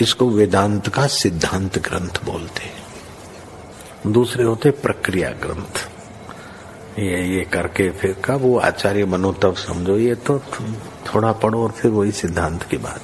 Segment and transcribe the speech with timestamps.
[0.00, 5.86] इसको वेदांत का सिद्धांत ग्रंथ बोलते हैं। दूसरे होते प्रक्रिया ग्रंथ।
[6.98, 10.38] ये ये करके फिर कब वो आचार्य बनो, तब समझो, ये तो
[11.06, 13.02] थोड़ा पढ़ो और फिर वही सिद्धांत की बात।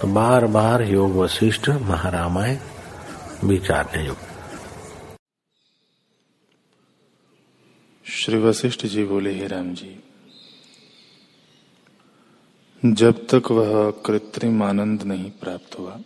[0.00, 2.58] तो बार बार योग वशिष्ठ महारामायण
[3.44, 4.16] विचारने योग
[8.06, 9.98] श्री वशिष्ठ जी बोले, हे राम जी,
[12.82, 15.98] जब तक वह कृत्रिम आनंद नहीं प्राप्त हुआ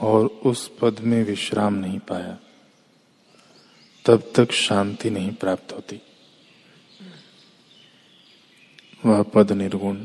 [0.00, 2.38] और उस पद में विश्राम नहीं पाया।
[4.06, 6.02] तब तक शांति नहीं प्राप्त होती।
[9.06, 10.04] वह पद निर्गुण,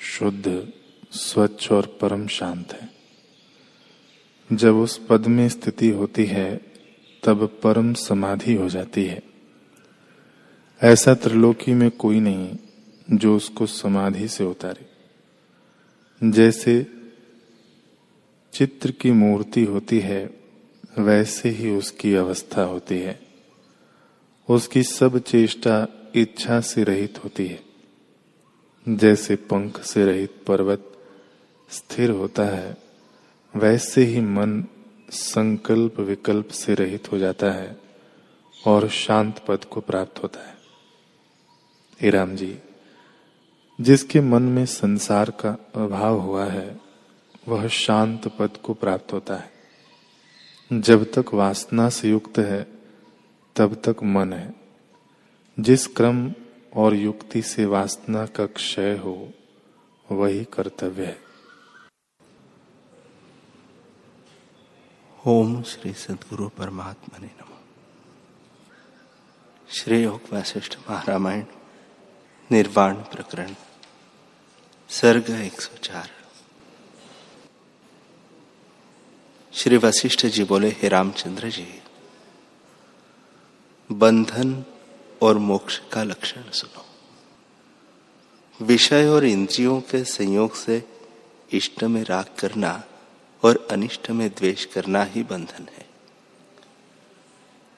[0.00, 0.72] शुद्ध,
[1.12, 2.90] स्वच्छ और परम शांत है।
[4.52, 6.56] जब उस पद में स्थिति होती है,
[7.24, 9.22] तब परम समाधि हो जाती है।
[10.82, 12.56] ऐसा त्रिलोकी में कोई नहीं
[13.10, 14.86] जो उसको समाधि से उतारे।
[16.30, 16.95] जैसे
[18.56, 20.40] चित्र की मूर्ति होती है,
[20.98, 23.20] वैसे ही उसकी अवस्था होती है।
[24.50, 27.62] उसकी सब चेष्टा इच्छा से रहित होती है।
[28.88, 30.92] जैसे पंख से रहित पर्वत
[31.70, 32.76] स्थिर होता है,
[33.56, 34.64] वैसे ही मन
[35.10, 37.80] संकल्प विकल्प से रहित हो जाता है
[38.66, 40.54] और शांत पद को प्राप्त होता है।
[42.00, 42.58] हे राम जी,
[43.80, 46.85] जिसके मन में संसार का अभाव हुआ है
[47.48, 49.52] वह शांत पद को प्राप्त होता है।
[50.72, 52.66] जब तक वासना से युक्त है,
[53.56, 54.54] तब तक मन है।
[55.60, 56.34] जिस क्रम
[56.76, 59.32] और युक्ति से वासना का क्षय हो,
[60.12, 61.18] वही कर्तव्य है।
[65.26, 67.58] ओम श्री सदगुरु परमात्मा ने नमो।
[69.68, 71.44] श्री योग वशिष्ठ महारामायण,
[72.50, 73.54] निर्वाण प्रकरण,
[74.88, 76.15] सर्ग 104
[79.56, 81.66] श्री वशिष्ठ जी बोले, हे रामचंद्र जी,
[83.92, 84.64] बंधन
[85.22, 86.84] और मोक्ष का लक्षण सुनो।
[88.60, 90.82] विषय और इंद्रियों के संयोग से
[91.52, 92.84] इष्ट में राग करना
[93.42, 95.86] और अनिष्ट में द्वेष करना ही बंधन है।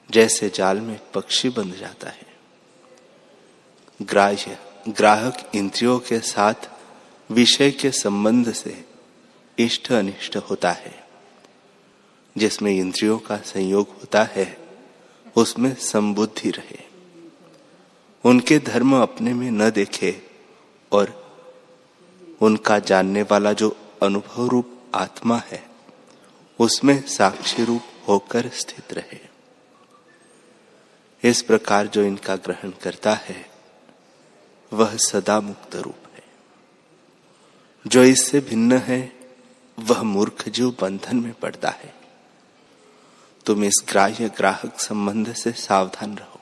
[0.09, 2.27] जैसे जाल में पक्षी बंध जाता है,
[4.01, 4.57] ग्राह्य,
[4.89, 6.69] ग्राहक इंद्रियों के साथ
[7.31, 8.85] विषय के संबंध से
[9.57, 11.08] इष्ट अनिष्ट होता है।
[12.37, 14.57] जिसमें इंद्रियों का संयोग होता है,
[15.35, 16.79] उसमें संबुद्धि रहे।
[18.25, 20.21] उनके धर्म अपने में न देखे
[20.91, 21.37] और
[22.41, 25.69] उनका जानने वाला जो अनुभव रूप आत्मा है,
[26.59, 29.29] उसमें साक्षी रूप होकर स्थित रहे।
[31.29, 33.49] इस प्रकार जो इनका ग्रहण करता है,
[34.73, 36.23] वह सदा मुक्त रूप है।
[37.87, 39.19] जो इससे भिन्न है,
[39.79, 41.98] वह मूर्ख जीव बंधन में पड़ता है।
[43.45, 46.39] तुम इस ग्राह्य ग्राहक संबंध से सावधान रहो।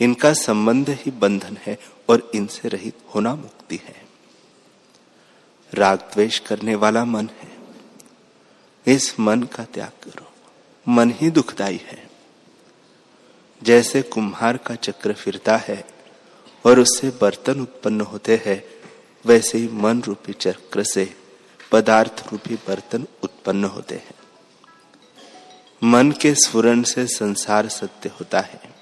[0.00, 1.78] इनका संबंध ही बंधन है
[2.08, 4.06] और इनसे रहित होना मुक्ति है।
[5.74, 7.58] राग द्वेष करने वाला मन है।
[8.86, 10.32] इस मन का त्याग करो।
[10.88, 12.10] मन ही दुखदाई है।
[13.62, 15.86] जैसे कुम्हार का चक्र फिरता है
[16.66, 18.64] और उससे बर्तन उत्पन्न होते हैं,
[19.26, 21.16] वैसे ही मन रूपी चक्र से
[21.72, 24.19] पदार्थ रूपी बर्तन उत्पन्न होते हैं।
[25.84, 28.74] मन के स्फुरन से संसार सत्य होता है।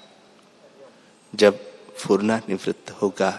[1.35, 1.59] जब
[1.97, 3.31] फुरना निवृत्त होगा,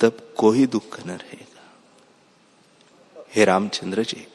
[0.00, 1.72] तब कोई दुख न रहेगा।
[3.34, 4.26] हे रामचंद्र जी,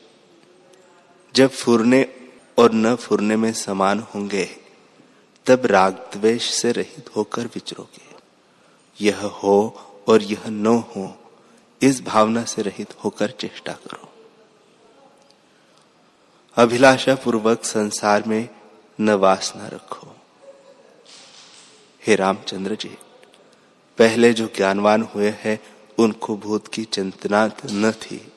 [1.35, 2.15] जब फुरने
[2.57, 4.49] और न फुरने में समान होंगे,
[5.45, 8.15] तब राग द्वेष से रहित होकर विचरोगे।
[9.01, 11.31] यह हो और यह न हो,
[11.81, 14.08] इस भावना से रहित होकर चेष्टा करो।
[16.55, 18.49] अभिलाषा पूर्वक संसार में
[19.01, 20.15] न वासना रखो।
[22.07, 22.97] हे रामचंद्र जी,
[23.97, 25.59] पहले जो ज्ञानवान हुए हैं,
[25.97, 28.31] उनको भूत की चिंतना न थी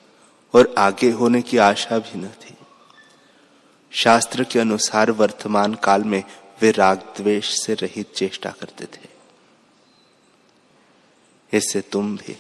[0.55, 2.57] और आगे होने की आशा भी न थी।
[3.91, 6.25] शास्त्र के अनुसार वर्तमान काल में
[6.63, 9.09] वे राग द्वेष से रहित चेष्टा करते थे।
[11.57, 12.37] इससे तुम भी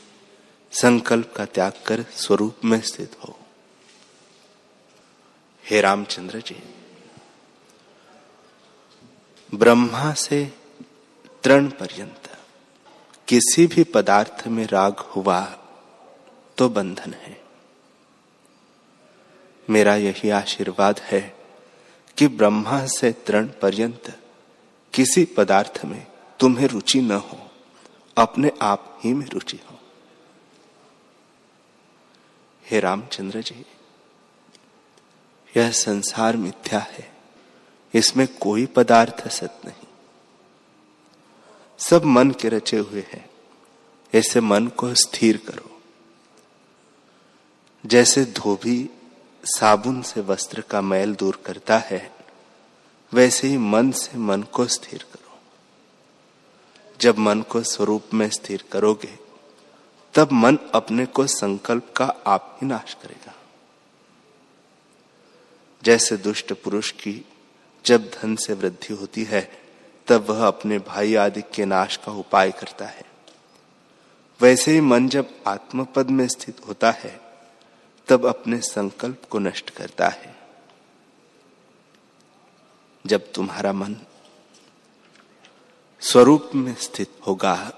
[0.73, 3.39] संकल्प का त्याग कर स्वरूप में स्थित हो।
[5.65, 6.57] हे रामचंद्र जी,
[9.53, 10.45] ब्रह्मा से
[11.45, 12.29] तृण पर्यंत
[13.29, 15.41] किसी भी पदार्थ में राग हुआ
[16.59, 17.37] तो बंधन है।
[19.69, 21.21] मेरा यही आशीर्वाद है
[22.17, 24.13] कि ब्रह्मा से तृण पर्यंत
[24.93, 26.07] किसी पदार्थ में
[26.41, 27.39] तुम्हें रुचि न हो,
[28.17, 29.79] अपने आप ही में रुचि हो।
[32.65, 33.65] हे रामचंद्र जी
[35.57, 37.13] यह संसार मिथ्या है।
[37.95, 39.87] इसमें कोई पदार्थ सत नहीं।
[41.79, 43.31] सब मन के रचे हुए हैं।
[44.15, 45.83] ऐसे मन को स्थिर करो।
[47.87, 48.91] जैसे धोबी
[49.45, 52.15] साबुन से वस्त्र का मैल दूर करता है,
[53.13, 55.39] वैसे ही मन से मन को स्थिर करो।
[57.01, 59.19] जब मन को स्वरूप में स्थिर करोगे,
[60.15, 63.35] तब मन अपने को संकल्प का आप ही नाश करेगा।
[65.83, 67.25] जैसे दुष्ट पुरुष की
[67.85, 69.53] जब धन से वृद्धि होती है,
[70.07, 73.05] तब वह अपने भाई आदि के नाश का उपाय करता है।
[74.41, 77.21] वैसे ही मन जब आत्मपद में स्थित होता है,
[78.09, 80.37] तब अपने संकल्प को नष्ट करता है।
[83.07, 83.97] जब तुम्हारा मन
[86.01, 87.73] स्वरूप में स्थित होगा,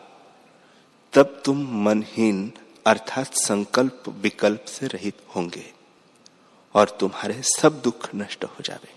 [1.12, 2.52] तब तुम मनहीन
[2.86, 5.83] अर्थात संकल्प विकल्प से रहित होंगे।
[6.74, 8.94] और तुम्हारे सब दुख नष्ट हो जाएँगे।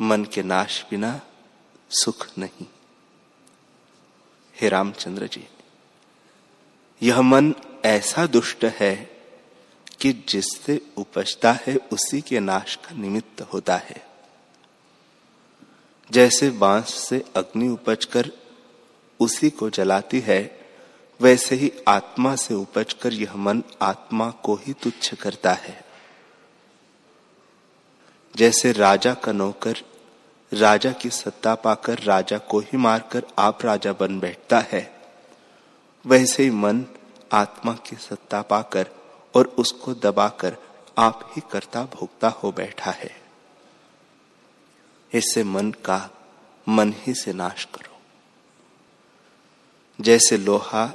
[0.00, 1.20] मन के नाश बिना
[1.90, 2.66] सुख नहीं।
[4.60, 5.48] हे रामचंद्र जी,
[7.02, 7.54] यह मन
[7.84, 8.96] ऐसा दुष्ट है
[10.00, 14.06] कि जिससे उपजता है, उसी के नाश का निमित्त होता है।
[16.10, 18.30] जैसे बाँस से अग्नि उपजकर
[19.20, 20.63] उसी को जलाती है
[21.20, 25.84] वैसे ही आत्मा से उपजकर यह मन आत्मा को ही तुच्छ करता है।
[28.36, 29.76] जैसे राजा का नौकर
[30.52, 35.00] राजा की सत्ता पाकर राजा को ही मारकर आप राजा बन बैठता है,
[36.06, 36.84] वैसे ही मन
[37.32, 38.90] आत्मा की सत्ता पाकर
[39.34, 40.56] और उसको दबाकर
[40.98, 43.22] आप ही करता भोगता हो बैठा है।
[45.12, 46.10] इससे मन का
[46.68, 47.92] मन ही से नाश करो।
[50.00, 50.92] जैसे लोहा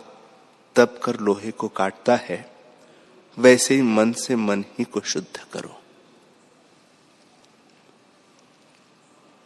[0.75, 2.51] तब कर लोहे को काटता है,
[3.37, 5.81] वैसे ही मन से मन ही को शुद्ध करो।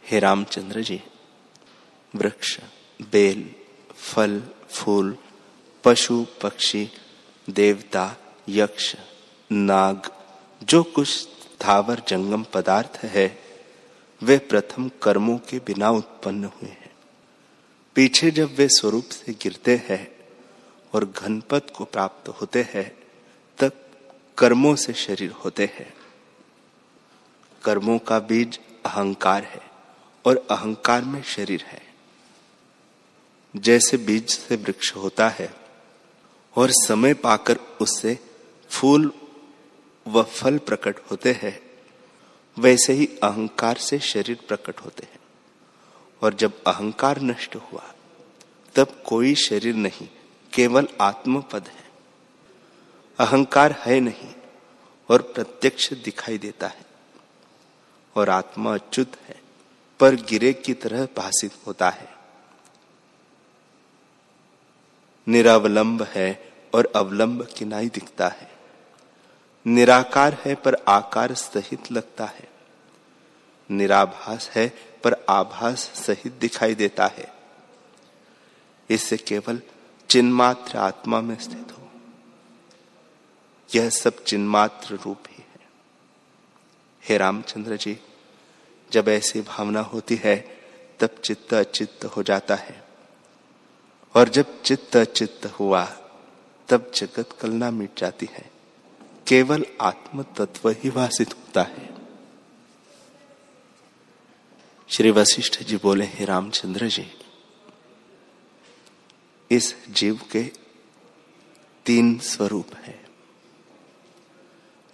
[0.04, 1.02] हे रामचंद्र जी,
[2.14, 2.60] वृक्ष,
[3.10, 3.54] बेल,
[3.94, 5.16] फल, फूल,
[5.84, 6.90] पशु, पक्षी,
[7.50, 8.16] देवता,
[8.48, 8.96] यक्ष,
[9.52, 10.10] नाग,
[10.62, 11.28] जो कुछ
[11.64, 13.38] थावर जंगम पदार्थ है,
[14.22, 16.92] वे प्रथम कर्मों के बिना उत्पन्न हुए हैं।
[17.94, 20.13] पीछे जब वे स्वरूप से गिरते हैं
[20.94, 22.98] और घनपत को प्राप्त होते हैं,
[23.58, 23.72] तब
[24.38, 25.94] कर्मों से शरीर होते हैं।
[27.64, 29.70] कर्मों का बीज अहंकार है
[30.24, 31.82] और अहंकार में शरीर है।
[33.56, 35.54] जैसे बीज से वृक्ष होता है
[36.56, 38.18] और समय पाकर उससे
[38.70, 39.12] फूल
[40.06, 41.60] व फल प्रकट होते हैं,
[42.58, 45.20] वैसे ही अहंकार से शरीर प्रकट होते हैं।
[46.22, 47.94] और जब अहंकार नष्ट हुआ,
[48.74, 50.08] तब कोई शरीर नहीं
[50.54, 51.84] केवल आत्मपद है।
[53.18, 54.34] अहंकार है नहीं
[55.10, 56.84] और प्रत्यक्ष दिखाई देता है।
[58.16, 59.40] और आत्मा अच्युत है,
[60.00, 62.14] पर गिरे की तरह भाषित होता है।
[65.28, 68.52] निरावलंब है और अवलंब किनाई दिखता है।
[69.66, 72.48] निराकार है, पर आकार सहित लगता है।
[73.70, 74.68] निराभास है,
[75.04, 77.32] पर आभास सहित दिखाई देता है।
[78.90, 79.62] इससे केवल
[80.14, 81.90] चिन्मात्र आत्मा में स्थित हो,
[83.74, 85.68] यह सब चिन्मात्र रूप ही है।
[87.08, 87.98] हे रामचंद्र जी,
[88.92, 90.60] जब ऐसी भावना होती है,
[91.00, 92.84] तब चित्त अचित्त हो जाता है।
[94.14, 95.84] और जब चित्त अचित्त हुआ,
[96.68, 98.50] तब जगत कलना मिट जाती है।
[99.26, 101.90] केवल आत्म तत्व ही भाषित होता है।
[104.88, 107.20] श्री वशिष्ठ जी बोले, हे रामचंद्र जी
[109.50, 110.42] इस जीव के
[111.86, 112.98] तीन स्वरूप है।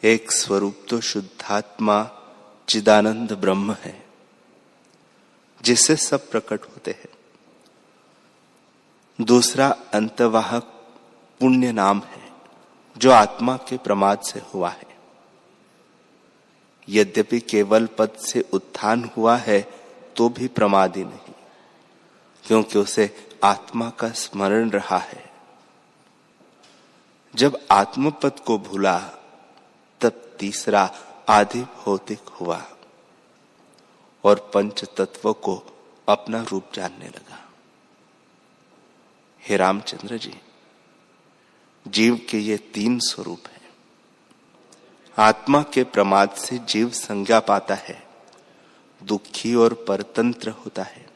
[0.02, 2.02] एक स्वरूप तो शुद्धात्मा
[2.69, 4.02] चिदानंद ब्रह्म है,
[5.61, 7.09] जिससे सब प्रकट होते हैं।
[9.19, 10.62] दूसरा अंतवाहक
[11.40, 12.28] पुण्य नाम है,
[12.97, 14.88] जो आत्मा के प्रमाद से हुआ है।
[16.88, 19.61] यद्यपि केवल पद से उत्थान हुआ है
[20.16, 21.35] तो भी प्रमादी नहीं,
[22.45, 23.07] क्योंकि उसे
[23.44, 25.30] आत्मा का स्मरण रहा है।
[27.35, 28.99] जब आत्मपद को भूला,
[30.00, 30.90] तब तीसरा
[31.28, 32.68] आदि भौतिक हुआ
[34.25, 35.62] और पंच तत्व को
[36.09, 37.49] अपना रूप जानने लगा।
[39.49, 40.40] हे रामचंद्र जी,
[41.88, 43.68] जीव के ये तीन स्वरूप हैं।
[45.18, 48.09] आत्मा के प्रमाद से जीव संज्ञा पाता है,
[49.02, 51.11] दुखी और परतंत्र होता है।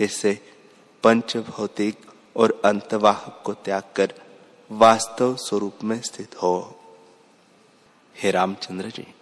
[0.00, 0.57] इससे
[1.02, 4.14] पंच भौतिक और अंतवाहक को त्याग कर
[4.70, 6.80] वास्तव स्वरूप में स्थित हो।
[8.16, 9.14] हे रामचंद्र जी,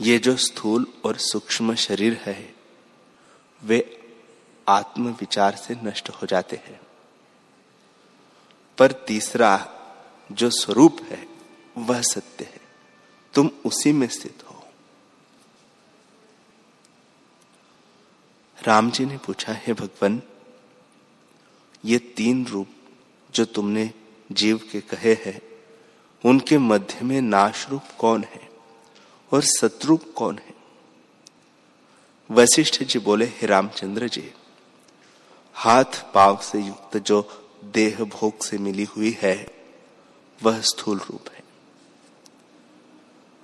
[0.00, 2.54] ये जो स्थूल और सूक्ष्म शरीर है,
[3.62, 3.96] वे
[4.68, 6.80] आत्म विचार से नष्ट हो जाते हैं।
[8.78, 9.68] पर तीसरा
[10.32, 11.28] जो स्वरूप है,
[11.78, 12.60] वह सत्य है।
[13.34, 14.49] तुम उसी में स्थित हो।
[18.62, 20.22] राम जी ने पूछा, है भगवान,
[21.84, 22.68] ये तीन रूप
[23.34, 23.90] जो तुमने
[24.32, 25.42] जीव के कहे हैं,
[26.24, 28.48] उनके मध्य में नाश रूप कौन है
[29.32, 30.54] और सतरूप कौन है?
[32.30, 34.32] वशिष्ठ जी बोले, हे रामचंद्र जी,
[35.54, 39.46] हाथ पाव से युक्त जो देह भोग से मिली हुई है,
[40.42, 41.42] वह स्थूल रूप है।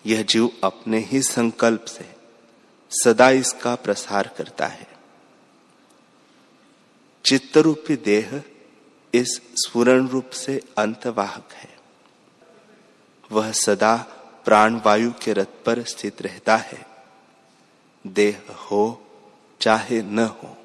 [0.06, 2.14] यह जीव अपने ही संकल्प से
[3.04, 4.95] सदा इसका प्रसार करता है।
[7.26, 8.42] चित्तरूपी देह
[9.14, 11.78] इस स्फुरण रूप से अंतवाहक है।
[13.32, 13.96] वह सदा
[14.44, 16.86] प्राण वायु के रथ पर स्थित रहता है।
[18.06, 19.06] देह हो,
[19.60, 20.56] चाहे न हो।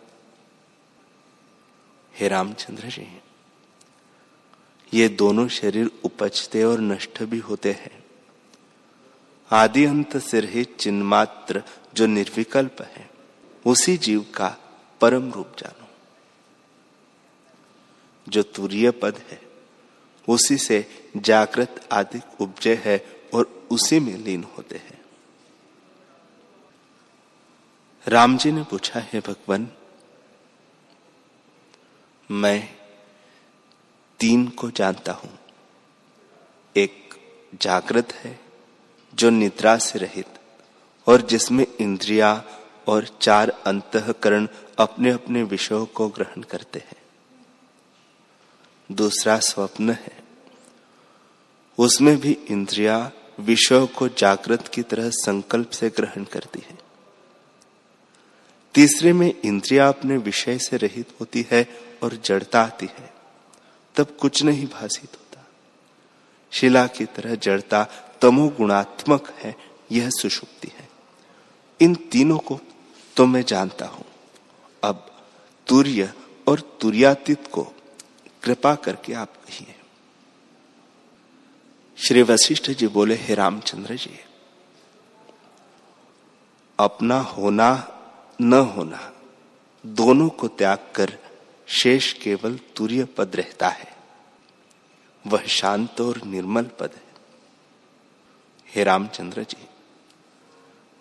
[2.16, 3.22] हे रामचंद्र जी,
[4.94, 8.04] ये दोनों शरीर उपजते और नष्ट भी होते हैं।
[9.52, 11.64] आदि अंत सिर ही चिन्मात्र
[11.94, 13.10] जो निर्विकल्प है,
[13.66, 14.58] उसी जीव का
[15.02, 15.81] परम रूप जानो।
[18.32, 19.42] जो तुरीय पद है,
[20.28, 20.86] उसी से
[21.18, 25.02] जागृत आदि उपजय है और उसी में लीन होते हैं।
[28.08, 29.68] राम जी ने पूछा, है भगवान,
[32.32, 32.76] मैं
[34.20, 35.40] तीन को जानता हूँ।
[36.76, 37.16] एक
[37.62, 38.40] जागृत है,
[39.14, 40.40] जो निद्रा से रहित,
[41.08, 42.44] और जिसमें इंद्रिया
[42.88, 44.48] और चार अंतकरण
[44.78, 47.01] अपने अपने विषयों को ग्रहण करते हैं।
[48.92, 50.24] दूसरा स्वप्न है।
[51.78, 56.78] उसमें भी इंद्रिया विषयों को जागृत की तरह संकल्प से ग्रहण करती है।
[58.74, 61.68] तीसरे में इंद्रिया अपने विषय से रहित होती है
[62.04, 63.14] और जड़ता आती है।
[63.96, 65.48] तब कुछ नहीं भाषित होता।
[66.52, 67.88] शिला की तरह जड़ता
[68.22, 69.56] तमो गुणात्मक है,
[69.92, 70.90] यह सुषुप्ति है।
[71.82, 72.60] इन तीनों को
[73.16, 74.06] तो मैं जानता हूँ।
[74.84, 75.26] अब
[75.68, 76.14] तूर्य
[76.48, 77.68] और तुर्यातीत को
[78.44, 79.76] कृपा करके आप कहिए
[81.98, 84.20] श्री वशिष्ठ जी बोले, हे रामचंद्र जी,
[86.80, 87.70] अपना होना,
[88.42, 89.12] न होना,
[89.86, 91.18] दोनों को त्याग कर
[91.68, 93.96] शेष केवल तुर्य पद रहता है।
[95.26, 97.04] वह शांत और निर्मल पद है।
[98.68, 99.68] हे रामचंद्र जी,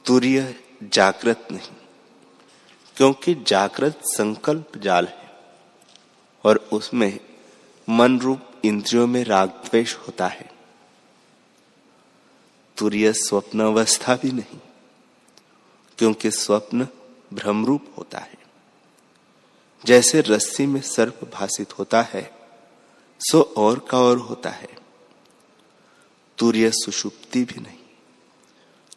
[0.05, 1.77] तुर्य जागृत नहीं,
[2.97, 5.31] क्योंकि जागृत संकल्प जाल है
[6.45, 7.19] और उसमें
[7.91, 10.51] मन रूप इंद्रियों में राग द्वेष होता है।
[12.77, 14.59] तुरीय स्वप्न अवस्था भी नहीं,
[15.99, 16.89] क्योंकि स्वप्न
[17.33, 18.39] भ्रमरूप होता है।
[19.85, 22.31] जैसे रस्सी में सर्प भाषित होता है,
[23.21, 24.69] सो और का और होता है।
[26.39, 27.79] तुर्य सुषुप्ति भी नहीं,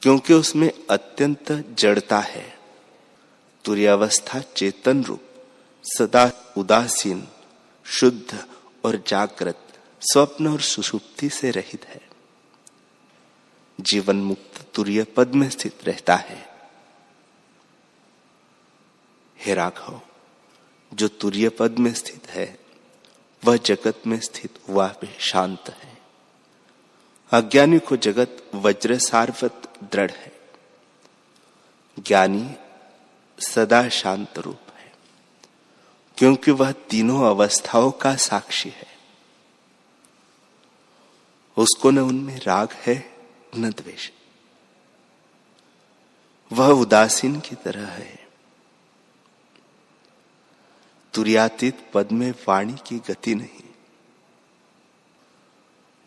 [0.01, 2.59] क्योंकि उसमें अत्यंत जड़ता है।
[3.65, 5.21] तुर्यावस्था चेतन रूप,
[5.83, 7.27] सदा उदासीन,
[7.85, 8.45] शुद्ध
[8.85, 9.59] और जागृत
[10.01, 12.01] स्वप्न और सुषुप्ति से रहित है।
[13.81, 16.49] जीवन मुक्त तुरय पद में स्थित रहता है।
[19.37, 20.01] हे राघव,
[20.93, 22.59] जो तुरीय पद में स्थित है,
[23.45, 25.97] वह जगत में स्थित हुआ भी शांत है।
[27.31, 30.33] अज्ञानी को जगत वज्र सार्वत दृढ़ है।
[31.99, 32.51] ज्ञानी
[33.39, 34.59] सदा शांत रूप
[36.23, 38.87] क्योंकि वह तीनों अवस्थाओं का साक्षी है।
[41.57, 43.17] उसको न उनमें राग है,
[43.57, 44.11] न द्वेष।
[46.51, 48.27] वह उदासीन की तरह है।
[51.13, 53.63] तुरियातीत पद में वाणी की गति नहीं।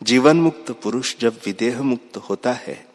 [0.03, 2.87] जीवन मुक्त पुरुष जब विदेह मुक्त होता है,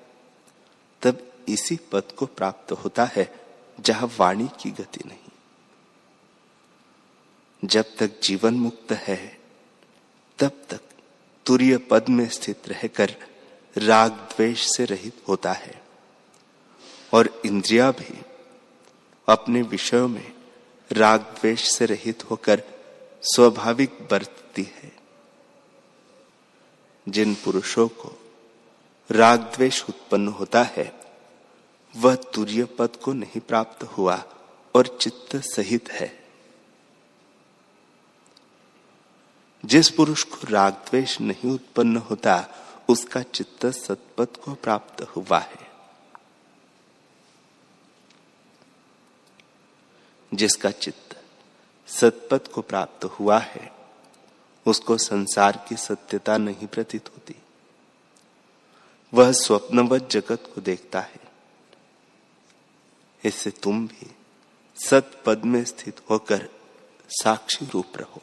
[1.02, 3.40] तब इसी पद को प्राप्त होता है,
[3.80, 5.31] जहाँ वाणी की गति नहीं।
[7.64, 9.38] जब तक जीवन मुक्त है,
[10.38, 10.80] तब तक
[11.46, 13.16] तुरीय पद में स्थित रहकर
[13.78, 15.82] राग द्वेष से रहित होता है।
[17.12, 18.22] और इंद्रिया भी
[19.28, 20.32] अपने विषयों में
[20.92, 22.62] राग द्वेष से रहित होकर
[23.22, 24.96] स्वाभाविक बरतती है।
[27.08, 28.32] जिन पुरुषों को
[29.10, 31.00] राग द्वेष उत्पन्न होता है,
[31.96, 34.24] वह तुरीय पद को नहीं प्राप्त हुआ
[34.74, 36.21] और चित्त सहित है।
[39.64, 42.48] जिस पुरुष को राग द्वेष नहीं उत्पन्न होता,
[42.88, 45.72] उसका चित्त सतपथ को प्राप्त हुआ है।
[50.34, 51.22] जिसका चित्त
[51.86, 53.72] सतपथ को प्राप्त हुआ है,
[54.66, 57.34] उसको संसार की सत्यता नहीं प्रतीत होती।
[59.14, 61.20] वह स्वप्नवत जगत को देखता है।
[63.24, 64.14] इससे तुम भी
[64.88, 66.48] सत पद में स्थित होकर
[67.08, 68.22] साक्षी रूप रहो।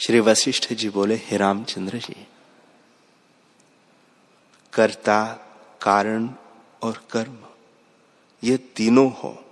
[0.00, 2.26] श्री वशिष्ठ जी बोले, हे रामचंद्र जी,
[4.72, 5.24] कर्ता,
[5.82, 6.28] कारण
[6.82, 7.36] और कर्म,
[8.42, 9.44] ये तीनों हो,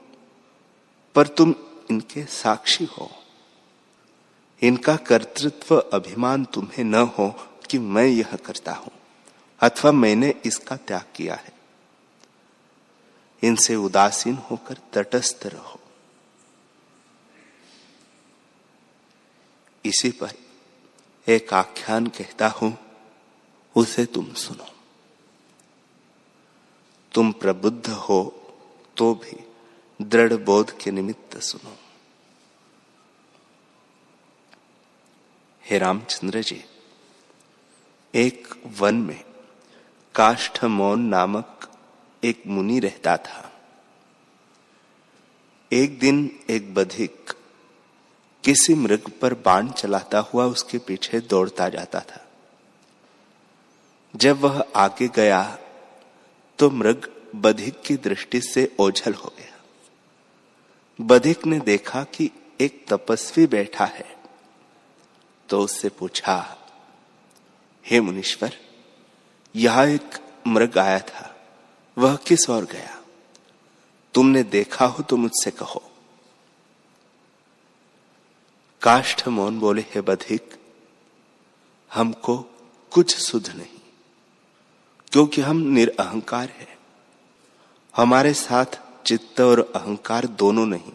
[1.14, 1.54] पर तुम
[1.90, 3.10] इनके साक्षी हो।
[4.62, 7.28] इनका कर्तृत्व अभिमान तुम्हें न हो
[7.70, 8.92] कि मैं यह करता हूँ,
[9.60, 11.52] अथवा मैंने इसका त्याग किया है।
[13.42, 15.77] इनसे उदासीन होकर तटस्थ रहो।
[19.88, 20.32] इसी पर
[21.26, 22.76] एक आख्यान कहता हूँ,
[23.76, 24.66] उसे तुम सुनो।
[27.12, 28.20] तुम प्रबुद्ध हो
[28.96, 29.36] तो भी
[30.00, 31.76] दृढ़ बोध के निमित्त सुनो।
[35.62, 36.62] हे रामचंद्र जी,
[38.14, 39.22] एक वन में
[40.14, 41.70] काष्ठ मौन नामक
[42.22, 43.44] एक मुनि रहता था।
[45.72, 47.32] एक दिन एक बधिक
[48.48, 52.24] किसी मृग पर बाण चलाता हुआ उसके पीछे दौड़ता जाता था।
[54.14, 55.58] जब वह आगे गया
[56.58, 62.30] तो मृग बधिक की दृष्टि से ओझल हो गया। बधिक ने देखा कि
[62.60, 64.16] एक तपस्वी बैठा है।
[65.48, 66.56] तो उससे पूछा,
[67.86, 68.56] हे मुनीश्वर,
[69.56, 71.36] यहाँ एक मृग आया था।
[71.98, 72.98] वह किस ओर गया?
[74.14, 75.87] तुमने देखा हो तो मुझसे कहो।
[78.82, 80.54] काष्ठ मौन बोले, हे बधिक,
[81.90, 82.36] हमको
[82.92, 83.80] कुछ सुध नहीं,
[85.12, 86.76] क्योंकि हम निरअहकार है।
[87.94, 90.92] हमारे साथ चित्त और अहंकार दोनों नहीं।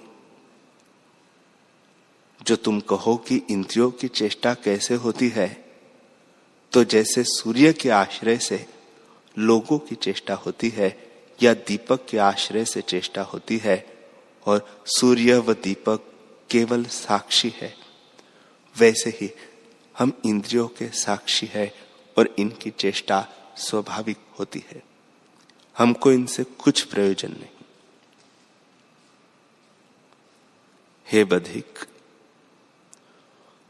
[2.41, 5.47] जो तुम कहो कि इंद्रियों की चेष्टा कैसे होती है
[6.73, 8.65] तो जैसे सूर्य के आश्रय से
[9.37, 10.89] लोगों की चेष्टा होती है,
[11.39, 13.77] या दीपक के आश्रय से चेष्टा होती है,
[14.45, 16.12] और सूर्य व दीपक
[16.53, 17.75] केवल साक्षी है।
[18.77, 19.35] वैसे ही
[19.97, 21.73] हम इंद्रियों के साक्षी है
[22.17, 24.83] और इनकी चेष्टा स्वाभाविक होती है।
[25.77, 27.65] हमको इनसे कुछ प्रयोजन नहीं।
[31.11, 31.79] हे बधिक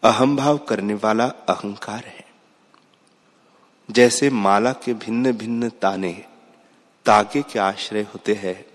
[0.04, 2.26] अहम भाव करने वाला अहंकार है।
[3.92, 6.26] जैसे माला के भिन्न भिन्न ताने
[7.06, 8.66] तागे के आश्रय होते हैं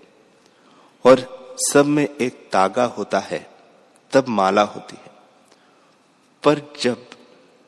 [1.05, 1.39] और
[1.73, 3.48] सब में एक तागा होता है।
[4.11, 5.11] तब माला होती है।
[6.43, 7.09] पर जब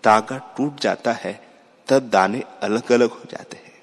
[0.03, 1.47] तागा टूट जाता है,
[1.87, 3.81] तब दाने अलग अलग हो जाते हैं।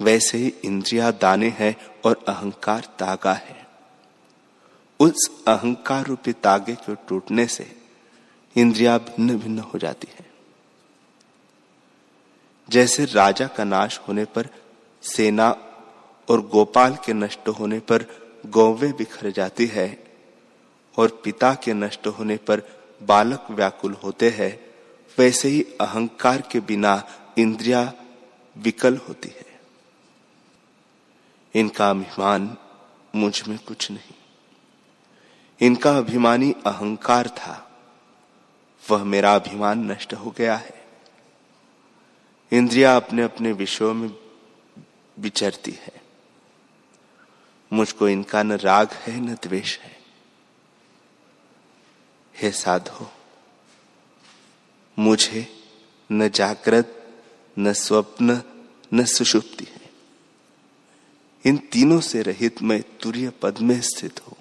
[0.00, 3.66] वैसे ही इंद्रिया दाने हैं और अहंकार तागा है।
[5.00, 7.82] उस अहंकार रूपी तागे के टूटने से
[8.56, 10.30] इंद्रिया भिन्न भिन्न हो जाती है।
[12.68, 14.48] जैसे राजा का नाश होने पर
[15.02, 15.50] सेना
[16.30, 18.04] और गोपाल के नष्ट होने पर
[18.46, 20.05] गौवे बिखर जाती है
[20.96, 22.62] और पिता के नष्ट होने पर
[23.02, 24.66] बालक व्याकुल होते हैं,
[25.18, 27.04] वैसे ही अहंकार के बिना
[27.38, 27.92] इंद्रिया
[28.58, 29.60] विकल होती है।
[31.54, 32.56] इनका अभिमान
[33.16, 34.14] मुझमें कुछ नहीं।
[35.60, 37.62] इनका अभिमानी अहंकार था।
[38.90, 40.84] वह मेरा अभिमान नष्ट हो गया है।
[42.52, 44.16] इंद्रिया अपने अपने विषयों में
[45.18, 45.92] विचरती है।
[47.72, 49.95] मुझको इनका न राग है, न द्वेष है।
[52.36, 53.12] हे साधो,
[54.98, 55.64] मुझे
[56.12, 57.14] न जागृत,
[57.58, 58.42] न स्वप्न,
[58.94, 59.90] न सुषुप्ति है।
[61.46, 64.36] इन तीनों से रहित मैं तुरय पद में स्थित हूँ।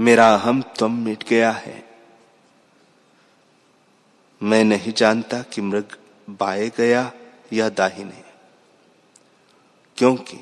[0.00, 1.98] मेरा अहम तम मिट गया है।
[4.42, 5.98] मैं नहीं जानता कि मृग
[6.30, 7.12] बाए गया
[7.52, 8.24] या दाहिने।
[9.96, 10.36] क्योंकि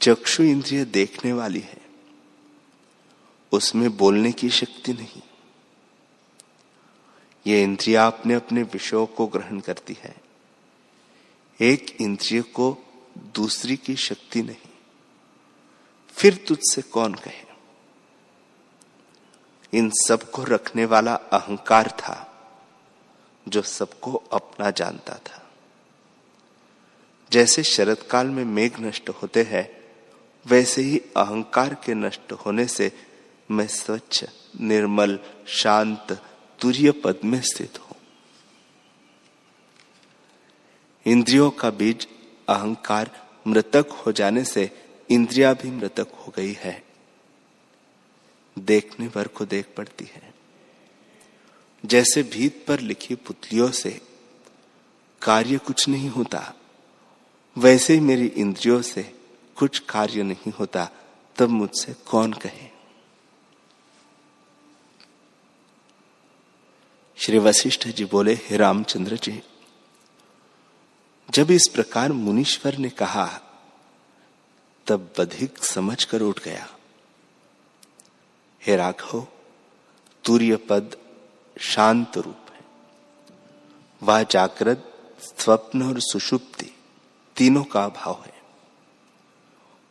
[0.00, 1.81] चक्षु इंद्रिय देखने वाली है।
[3.52, 5.22] उसमें बोलने की शक्ति नहीं।
[7.46, 10.16] ये इंद्रिया अपने अपने विषयों को ग्रहण करती है।
[11.60, 12.78] एक इंद्रिय को
[13.18, 14.70] दूसरी की शक्ति नहीं।
[16.08, 17.52] फिर तुझसे कौन कहे?
[19.78, 22.28] इन सबको रखने वाला अहंकार था,
[23.48, 25.50] जो सबको अपना जानता था।
[27.32, 29.82] जैसे शरद काल में मेघ नष्ट होते हैं,
[30.46, 33.11] वैसे ही अहंकार के नष्ट होने से
[33.52, 34.24] मैं स्वच्छ,
[34.60, 36.12] निर्मल, शांत,
[36.60, 37.96] तुरीय पद में स्थित हूँ।
[41.06, 42.08] इंद्रियों का बीज
[42.48, 44.70] अहंकार मृतक हो जाने से
[45.10, 46.84] इंद्रिया भी मृतक हो गई है।
[48.58, 50.34] देखने पर को देख पड़ती है।
[51.86, 54.00] जैसे भीत पर लिखी पुतलियों से
[55.22, 56.54] कार्य कुछ नहीं होता,
[57.58, 59.14] वैसे ही मेरी इंद्रियों से
[59.56, 60.90] कुछ कार्य नहीं होता,
[61.36, 62.71] तब मुझसे कौन कहे?
[67.22, 69.42] श्री वशिष्ठ जी बोले, हे रामचंद्र जी,
[71.30, 73.40] जब इस प्रकार मुनीश्वर ने कहा,
[74.86, 76.68] तब अधिक समझ कर उठ गया।
[78.66, 79.26] हे राघव,
[80.24, 80.96] तूर्य पद
[81.60, 82.60] शांत रूप है।
[84.02, 84.92] वह जागृत,
[85.38, 86.70] स्वप्न और सुषुप्ति
[87.36, 88.42] तीनों का अभाव है।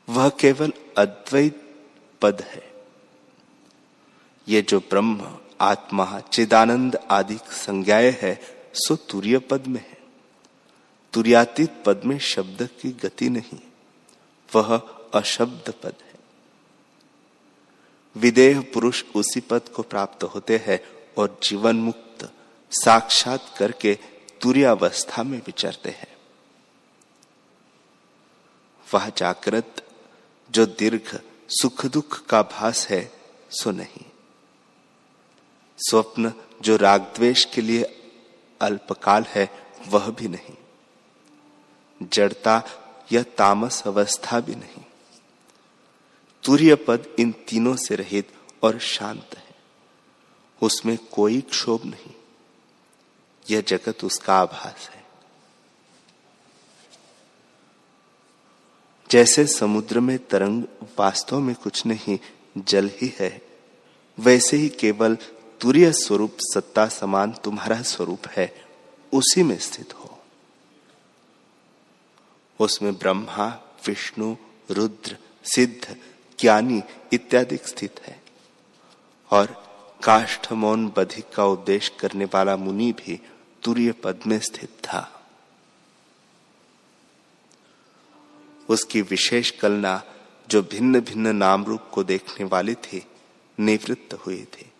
[0.09, 1.85] वह केवल अद्वैत
[2.21, 2.73] पद है।
[4.47, 8.39] ये जो ब्रह्म आत्मा चिदानंद आदि संज्ञाए है,
[8.73, 9.97] सो तुर्य पद में है।
[11.13, 13.59] तुर्यातीत पद में शब्द की गति नहीं,
[14.55, 14.77] वह
[15.13, 16.11] अशब्द पद है।
[18.15, 20.79] विदेह पुरुष उसी पद को प्राप्त होते हैं
[21.17, 22.31] और जीवन मुक्त
[22.71, 23.97] साक्षात करके
[24.41, 26.15] तुर्यावस्था में विचरते हैं।
[28.93, 29.87] वह जागृत,
[30.49, 31.19] जो दीर्घ,
[31.49, 33.11] सुख दुख का भास है,
[33.51, 34.10] सो नहीं।
[35.89, 38.09] स्वप्न, जो राग द्वेष के लिए
[38.61, 39.49] अल्पकाल है,
[39.87, 40.57] वह भी नहीं।
[42.03, 42.63] जड़ता
[43.11, 44.85] या तामस अवस्था भी नहीं।
[46.43, 49.55] तुर्य पद इन तीनों से रहित और शांत है।
[50.61, 52.13] उसमें कोई क्षोभ नहीं।
[53.49, 55.05] यह जगत उसका आभास है।
[59.11, 60.63] जैसे समुद्र में तरंग
[60.99, 62.19] वास्तव में कुछ नहीं,
[62.57, 63.41] जल ही है,
[64.19, 65.17] वैसे ही केवल
[65.61, 68.65] तुरीय स्वरूप सत्ता समान तुम्हारा स्वरूप है,
[69.13, 70.19] उसी में स्थित हो।
[72.59, 73.47] उसमें ब्रह्मा,
[73.87, 74.35] विष्णु,
[74.71, 75.17] रुद्र,
[75.55, 75.95] सिद्ध,
[76.39, 78.23] ज्ञानी इत्यादि स्थित है।
[79.31, 79.47] और
[80.03, 83.21] काष्ठ मौन बधिक का उपदेश करने वाला मुनि भी
[83.63, 85.25] तुरीय पद में स्थित था।
[88.69, 90.03] उसकी विशेष कलना
[90.49, 93.05] जो भिन्न भिन्न नाम रूप को देखने वाली थी,
[93.59, 94.70] निवृत्त हुई थी।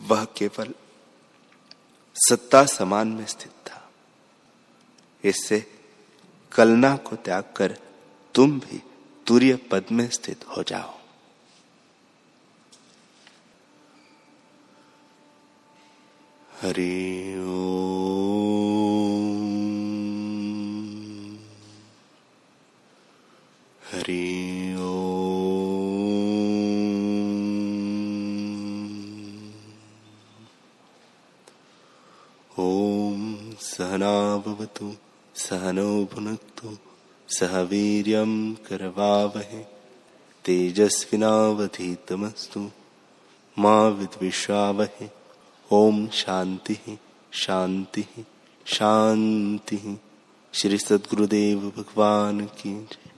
[0.00, 0.74] वह केवल
[2.16, 3.90] सत्ता समान में स्थित था।
[5.24, 5.72] इससे
[6.52, 7.78] कलना को त्याग कर
[8.34, 8.82] तुम भी
[9.26, 10.96] तूर्य पद में स्थित हो जाओ।
[16.62, 17.85] हरि हरि
[34.76, 34.96] सहनावतु
[35.36, 36.78] सहनौ भुनक्तु,
[37.28, 39.64] सह वीर्यं करवावहे।
[40.44, 42.70] तेजस्विनावधीतमस्तु,
[43.58, 45.06] मा विद्विषावहे।
[46.12, 46.98] शांति
[47.32, 48.04] शांति
[48.66, 50.00] शांति
[50.52, 53.15] श्री सद्गुरुदेव भगवान की जय।